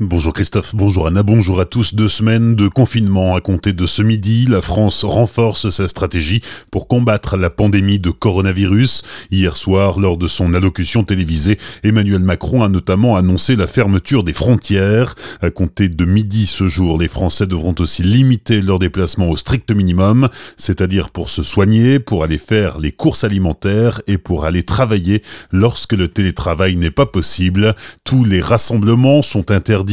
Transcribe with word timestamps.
Bonjour 0.00 0.32
Christophe, 0.32 0.76
bonjour 0.76 1.08
Anna, 1.08 1.24
bonjour 1.24 1.58
à 1.58 1.64
tous. 1.64 1.96
Deux 1.96 2.06
semaines 2.06 2.54
de 2.54 2.68
confinement 2.68 3.34
à 3.34 3.40
compter 3.40 3.72
de 3.72 3.84
ce 3.84 4.00
midi. 4.00 4.46
La 4.48 4.60
France 4.60 5.02
renforce 5.02 5.70
sa 5.70 5.88
stratégie 5.88 6.40
pour 6.70 6.86
combattre 6.86 7.36
la 7.36 7.50
pandémie 7.50 7.98
de 7.98 8.10
coronavirus. 8.10 9.02
Hier 9.32 9.56
soir, 9.56 9.98
lors 9.98 10.16
de 10.16 10.28
son 10.28 10.54
allocution 10.54 11.02
télévisée, 11.02 11.58
Emmanuel 11.82 12.20
Macron 12.20 12.62
a 12.62 12.68
notamment 12.68 13.16
annoncé 13.16 13.56
la 13.56 13.66
fermeture 13.66 14.22
des 14.22 14.32
frontières. 14.32 15.16
À 15.42 15.50
compter 15.50 15.88
de 15.88 16.04
midi 16.04 16.46
ce 16.46 16.68
jour, 16.68 16.96
les 16.96 17.08
Français 17.08 17.48
devront 17.48 17.74
aussi 17.80 18.04
limiter 18.04 18.62
leurs 18.62 18.78
déplacements 18.78 19.28
au 19.28 19.36
strict 19.36 19.72
minimum, 19.72 20.28
c'est-à-dire 20.56 21.10
pour 21.10 21.28
se 21.28 21.42
soigner, 21.42 21.98
pour 21.98 22.22
aller 22.22 22.38
faire 22.38 22.78
les 22.78 22.92
courses 22.92 23.24
alimentaires 23.24 24.00
et 24.06 24.16
pour 24.16 24.44
aller 24.44 24.62
travailler 24.62 25.24
lorsque 25.50 25.94
le 25.94 26.06
télétravail 26.06 26.76
n'est 26.76 26.92
pas 26.92 27.06
possible. 27.06 27.74
Tous 28.04 28.22
les 28.22 28.40
rassemblements 28.40 29.22
sont 29.22 29.50
interdits 29.50 29.87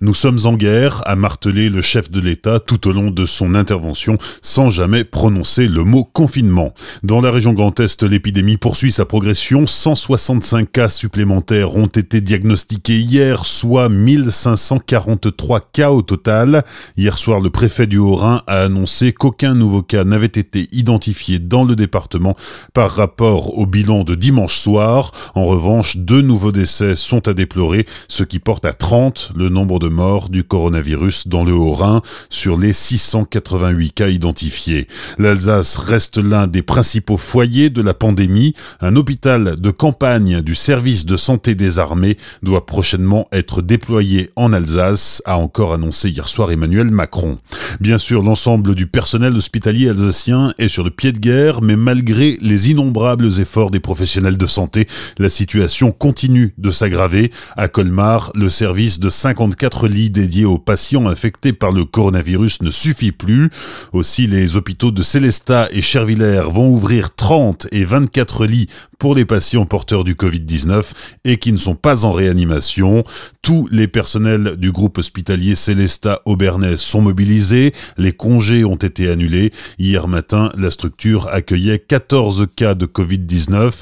nous 0.00 0.14
sommes 0.14 0.38
en 0.44 0.54
guerre, 0.54 1.02
a 1.06 1.16
martelé 1.16 1.68
le 1.68 1.82
chef 1.82 2.10
de 2.10 2.20
l'État 2.20 2.60
tout 2.60 2.88
au 2.88 2.92
long 2.92 3.10
de 3.10 3.24
son 3.24 3.54
intervention 3.54 4.16
sans 4.42 4.70
jamais 4.70 5.04
prononcer 5.04 5.66
le 5.66 5.84
mot 5.84 6.04
confinement. 6.04 6.72
Dans 7.02 7.20
la 7.20 7.30
région 7.30 7.52
Grand 7.52 7.78
Est, 7.80 8.02
l'épidémie 8.02 8.56
poursuit 8.56 8.92
sa 8.92 9.04
progression. 9.04 9.66
165 9.66 10.70
cas 10.70 10.88
supplémentaires 10.88 11.76
ont 11.76 11.86
été 11.86 12.20
diagnostiqués 12.20 12.98
hier, 12.98 13.44
soit 13.46 13.88
1543 13.88 15.70
cas 15.72 15.90
au 15.90 16.02
total. 16.02 16.64
Hier 16.96 17.18
soir, 17.18 17.40
le 17.40 17.50
préfet 17.50 17.86
du 17.86 17.98
Haut-Rhin 17.98 18.42
a 18.46 18.62
annoncé 18.62 19.12
qu'aucun 19.12 19.54
nouveau 19.54 19.82
cas 19.82 20.04
n'avait 20.04 20.26
été 20.26 20.68
identifié 20.72 21.38
dans 21.38 21.64
le 21.64 21.76
département 21.76 22.36
par 22.74 22.92
rapport 22.92 23.58
au 23.58 23.66
bilan 23.66 24.04
de 24.04 24.14
dimanche 24.14 24.56
soir. 24.56 25.12
En 25.34 25.44
revanche, 25.44 25.96
deux 25.96 26.22
nouveaux 26.22 26.52
décès 26.52 26.94
sont 26.96 27.26
à 27.26 27.34
déplorer, 27.34 27.86
ce 28.08 28.22
qui 28.22 28.38
porte 28.38 28.64
à 28.64 28.72
30 28.72 29.32
le 29.40 29.48
nombre 29.48 29.78
de 29.78 29.88
morts 29.88 30.28
du 30.28 30.44
coronavirus 30.44 31.26
dans 31.26 31.44
le 31.44 31.54
Haut-Rhin 31.54 32.02
sur 32.28 32.58
les 32.58 32.74
688 32.74 33.92
cas 33.92 34.08
identifiés. 34.08 34.86
L'Alsace 35.18 35.76
reste 35.76 36.18
l'un 36.18 36.46
des 36.46 36.60
principaux 36.60 37.16
foyers 37.16 37.70
de 37.70 37.80
la 37.80 37.94
pandémie. 37.94 38.54
Un 38.82 38.96
hôpital 38.96 39.56
de 39.58 39.70
campagne 39.70 40.42
du 40.42 40.54
service 40.54 41.06
de 41.06 41.16
santé 41.16 41.54
des 41.54 41.78
armées 41.78 42.18
doit 42.42 42.66
prochainement 42.66 43.28
être 43.32 43.62
déployé 43.62 44.28
en 44.36 44.52
Alsace, 44.52 45.22
a 45.24 45.38
encore 45.38 45.72
annoncé 45.72 46.10
hier 46.10 46.28
soir 46.28 46.50
Emmanuel 46.50 46.90
Macron. 46.90 47.38
Bien 47.80 47.96
sûr, 47.96 48.22
l'ensemble 48.22 48.74
du 48.74 48.86
personnel 48.86 49.34
hospitalier 49.34 49.88
alsacien 49.88 50.52
est 50.58 50.68
sur 50.68 50.84
le 50.84 50.90
pied 50.90 51.12
de 51.12 51.18
guerre, 51.18 51.62
mais 51.62 51.76
malgré 51.76 52.36
les 52.42 52.70
innombrables 52.70 53.40
efforts 53.40 53.70
des 53.70 53.80
professionnels 53.80 54.36
de 54.36 54.46
santé, 54.46 54.86
la 55.18 55.30
situation 55.30 55.92
continue 55.92 56.52
de 56.58 56.70
s'aggraver. 56.70 57.30
À 57.56 57.68
Colmar, 57.68 58.32
le 58.34 58.50
service 58.50 59.00
de 59.00 59.08
54 59.30 59.86
lits 59.86 60.10
dédiés 60.10 60.44
aux 60.44 60.58
patients 60.58 61.06
infectés 61.06 61.52
par 61.52 61.70
le 61.70 61.84
coronavirus 61.84 62.62
ne 62.62 62.70
suffit 62.70 63.12
plus. 63.12 63.48
Aussi, 63.92 64.26
les 64.26 64.56
hôpitaux 64.56 64.90
de 64.90 65.02
Célestat 65.02 65.68
et 65.70 65.82
Chervillers 65.82 66.42
vont 66.50 66.68
ouvrir 66.70 67.14
30 67.14 67.68
et 67.70 67.84
24 67.84 68.46
lits 68.46 68.66
pour 69.00 69.14
les 69.14 69.24
patients 69.24 69.64
porteurs 69.64 70.04
du 70.04 70.14
Covid-19 70.14 70.92
et 71.24 71.38
qui 71.38 71.52
ne 71.52 71.56
sont 71.56 71.74
pas 71.74 72.04
en 72.04 72.12
réanimation. 72.12 73.02
Tous 73.40 73.66
les 73.72 73.88
personnels 73.88 74.56
du 74.58 74.72
groupe 74.72 74.98
hospitalier 74.98 75.54
Célestat 75.54 76.20
Aubernais 76.26 76.76
sont 76.76 77.00
mobilisés. 77.00 77.72
Les 77.96 78.12
congés 78.12 78.62
ont 78.62 78.76
été 78.76 79.08
annulés. 79.08 79.52
Hier 79.78 80.06
matin, 80.06 80.52
la 80.56 80.70
structure 80.70 81.28
accueillait 81.28 81.78
14 81.78 82.46
cas 82.54 82.74
de 82.74 82.84
Covid-19 82.84 83.72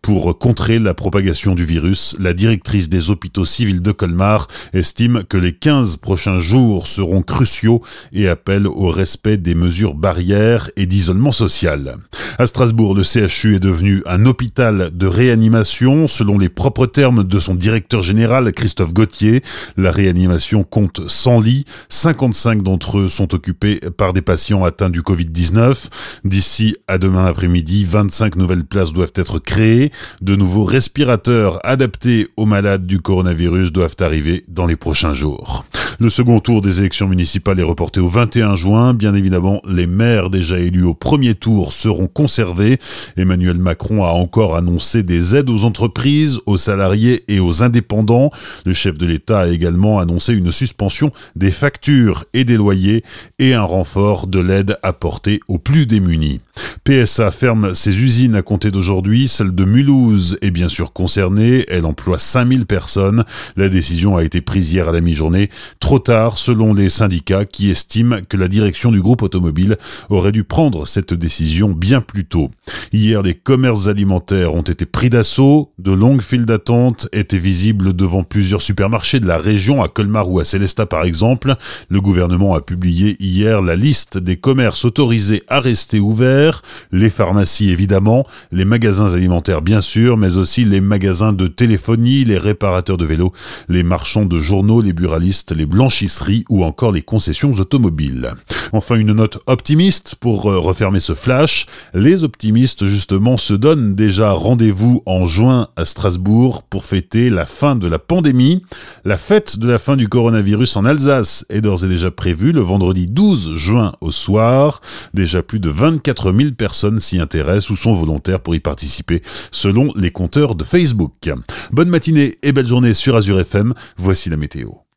pour 0.00 0.38
contrer 0.38 0.78
la 0.78 0.94
propagation 0.94 1.56
du 1.56 1.64
virus. 1.64 2.16
La 2.20 2.32
directrice 2.32 2.88
des 2.88 3.10
hôpitaux 3.10 3.44
civils 3.44 3.82
de 3.82 3.90
Colmar 3.90 4.46
estime 4.72 5.24
que 5.28 5.36
les 5.36 5.54
15 5.54 5.96
prochains 5.96 6.38
jours 6.38 6.86
seront 6.86 7.22
cruciaux 7.22 7.82
et 8.12 8.28
appelle 8.28 8.68
au 8.68 8.90
respect 8.90 9.38
des 9.38 9.56
mesures 9.56 9.96
barrières 9.96 10.70
et 10.76 10.86
d'isolement 10.86 11.32
social. 11.32 11.96
À 12.38 12.46
Strasbourg, 12.46 12.94
le 12.94 13.02
CHU 13.02 13.56
est 13.56 13.60
devenu 13.60 14.02
un 14.06 14.24
hôpital 14.24 14.67
de 14.72 15.06
réanimation, 15.06 16.08
selon 16.08 16.38
les 16.38 16.48
propres 16.48 16.86
termes 16.86 17.24
de 17.24 17.38
son 17.38 17.54
directeur 17.54 18.02
général 18.02 18.52
Christophe 18.52 18.92
Gauthier. 18.92 19.42
La 19.76 19.90
réanimation 19.90 20.62
compte 20.62 21.08
100 21.08 21.40
lits, 21.40 21.64
55 21.88 22.62
d'entre 22.62 22.98
eux 22.98 23.08
sont 23.08 23.34
occupés 23.34 23.80
par 23.96 24.12
des 24.12 24.22
patients 24.22 24.64
atteints 24.64 24.90
du 24.90 25.02
Covid-19. 25.02 25.88
D'ici 26.24 26.76
à 26.86 26.98
demain 26.98 27.26
après-midi, 27.26 27.84
25 27.84 28.36
nouvelles 28.36 28.64
places 28.64 28.92
doivent 28.92 29.12
être 29.14 29.38
créées. 29.38 29.92
De 30.22 30.36
nouveaux 30.36 30.64
respirateurs 30.64 31.60
adaptés 31.64 32.28
aux 32.36 32.46
malades 32.46 32.86
du 32.86 33.00
coronavirus 33.00 33.72
doivent 33.72 33.96
arriver 34.00 34.44
dans 34.48 34.66
les 34.66 34.76
prochains 34.76 35.14
jours. 35.14 35.64
Le 36.00 36.10
second 36.10 36.38
tour 36.38 36.60
des 36.60 36.78
élections 36.78 37.08
municipales 37.08 37.58
est 37.58 37.64
reporté 37.64 37.98
au 37.98 38.06
21 38.06 38.54
juin. 38.54 38.94
Bien 38.94 39.16
évidemment, 39.16 39.60
les 39.68 39.88
maires 39.88 40.30
déjà 40.30 40.56
élus 40.60 40.84
au 40.84 40.94
premier 40.94 41.34
tour 41.34 41.72
seront 41.72 42.06
conservés. 42.06 42.78
Emmanuel 43.16 43.58
Macron 43.58 44.04
a 44.04 44.10
encore 44.10 44.54
annoncé 44.54 45.02
des 45.02 45.34
aides 45.34 45.50
aux 45.50 45.64
entreprises, 45.64 46.38
aux 46.46 46.56
salariés 46.56 47.24
et 47.26 47.40
aux 47.40 47.64
indépendants. 47.64 48.30
Le 48.64 48.74
chef 48.74 48.96
de 48.96 49.06
l'État 49.06 49.40
a 49.40 49.48
également 49.48 49.98
annoncé 49.98 50.34
une 50.34 50.52
suspension 50.52 51.10
des 51.34 51.50
factures 51.50 52.26
et 52.32 52.44
des 52.44 52.56
loyers 52.56 53.02
et 53.40 53.54
un 53.54 53.64
renfort 53.64 54.28
de 54.28 54.38
l'aide 54.38 54.78
apportée 54.84 55.40
aux 55.48 55.58
plus 55.58 55.86
démunis. 55.86 56.40
PSA 56.84 57.30
ferme 57.30 57.74
ses 57.74 58.02
usines 58.02 58.34
à 58.34 58.42
compter 58.42 58.70
d'aujourd'hui. 58.70 59.28
Celle 59.28 59.54
de 59.54 59.64
Mulhouse 59.64 60.38
est 60.42 60.50
bien 60.50 60.68
sûr 60.68 60.92
concernée. 60.92 61.64
Elle 61.68 61.84
emploie 61.84 62.18
5000 62.18 62.66
personnes. 62.66 63.24
La 63.56 63.68
décision 63.68 64.16
a 64.16 64.24
été 64.24 64.40
prise 64.40 64.72
hier 64.72 64.88
à 64.88 64.92
la 64.92 65.00
mi-journée. 65.00 65.50
Trop 65.80 65.98
tard, 65.98 66.38
selon 66.38 66.74
les 66.74 66.88
syndicats 66.88 67.44
qui 67.44 67.70
estiment 67.70 68.18
que 68.28 68.36
la 68.36 68.48
direction 68.48 68.90
du 68.90 69.00
groupe 69.00 69.22
automobile 69.22 69.76
aurait 70.08 70.32
dû 70.32 70.44
prendre 70.44 70.86
cette 70.86 71.14
décision 71.14 71.70
bien 71.70 72.00
plus 72.00 72.24
tôt. 72.24 72.50
Hier, 72.92 73.22
les 73.22 73.34
commerces 73.34 73.88
alimentaires 73.88 74.54
ont 74.54 74.62
été 74.62 74.86
pris 74.86 75.10
d'assaut. 75.10 75.72
De 75.78 75.92
longues 75.92 76.22
files 76.22 76.46
d'attente 76.46 77.08
étaient 77.12 77.38
visibles 77.38 77.94
devant 77.94 78.22
plusieurs 78.22 78.62
supermarchés 78.62 79.20
de 79.20 79.26
la 79.26 79.38
région, 79.38 79.82
à 79.82 79.88
Colmar 79.88 80.30
ou 80.30 80.40
à 80.40 80.44
Célestat 80.44 80.86
par 80.86 81.04
exemple. 81.04 81.54
Le 81.90 82.00
gouvernement 82.00 82.54
a 82.54 82.60
publié 82.60 83.16
hier 83.20 83.62
la 83.62 83.76
liste 83.76 84.18
des 84.18 84.36
commerces 84.36 84.84
autorisés 84.84 85.42
à 85.48 85.60
rester 85.60 86.00
ouverts 86.00 86.47
les 86.92 87.10
pharmacies 87.10 87.70
évidemment, 87.70 88.26
les 88.52 88.64
magasins 88.64 89.12
alimentaires 89.12 89.62
bien 89.62 89.80
sûr, 89.80 90.16
mais 90.16 90.36
aussi 90.36 90.64
les 90.64 90.80
magasins 90.80 91.32
de 91.32 91.46
téléphonie, 91.46 92.24
les 92.24 92.38
réparateurs 92.38 92.96
de 92.96 93.04
vélos, 93.04 93.32
les 93.68 93.82
marchands 93.82 94.26
de 94.26 94.38
journaux, 94.38 94.80
les 94.80 94.92
buralistes, 94.92 95.52
les 95.52 95.66
blanchisseries 95.66 96.44
ou 96.48 96.64
encore 96.64 96.92
les 96.92 97.02
concessions 97.02 97.52
automobiles. 97.52 98.32
Enfin, 98.72 98.96
une 98.96 99.12
note 99.12 99.38
optimiste 99.46 100.16
pour 100.16 100.50
euh, 100.50 100.58
refermer 100.58 101.00
ce 101.00 101.14
flash. 101.14 101.66
Les 101.94 102.24
optimistes, 102.24 102.86
justement, 102.86 103.36
se 103.36 103.54
donnent 103.54 103.94
déjà 103.94 104.32
rendez-vous 104.32 105.02
en 105.06 105.24
juin 105.24 105.68
à 105.76 105.84
Strasbourg 105.84 106.62
pour 106.62 106.84
fêter 106.84 107.30
la 107.30 107.46
fin 107.46 107.76
de 107.76 107.88
la 107.88 107.98
pandémie. 107.98 108.62
La 109.04 109.16
fête 109.16 109.58
de 109.58 109.68
la 109.68 109.78
fin 109.78 109.96
du 109.96 110.08
coronavirus 110.08 110.76
en 110.76 110.84
Alsace 110.84 111.46
est 111.48 111.60
d'ores 111.60 111.84
et 111.84 111.88
déjà 111.88 112.10
prévue 112.10 112.52
le 112.52 112.60
vendredi 112.60 113.06
12 113.06 113.54
juin 113.54 113.92
au 114.00 114.10
soir. 114.10 114.80
Déjà 115.14 115.42
plus 115.42 115.60
de 115.60 115.70
24 115.70 116.32
000 116.32 116.50
personnes 116.52 117.00
s'y 117.00 117.18
intéressent 117.18 117.70
ou 117.70 117.76
sont 117.76 117.92
volontaires 117.92 118.40
pour 118.40 118.54
y 118.54 118.60
participer, 118.60 119.22
selon 119.50 119.92
les 119.96 120.10
compteurs 120.10 120.54
de 120.54 120.64
Facebook. 120.64 121.30
Bonne 121.72 121.88
matinée 121.88 122.36
et 122.42 122.52
belle 122.52 122.66
journée 122.66 122.94
sur 122.94 123.16
Azure 123.16 123.40
FM. 123.40 123.74
Voici 123.96 124.30
la 124.30 124.36
météo. 124.36 124.87